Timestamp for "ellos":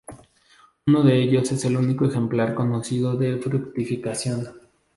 1.21-1.51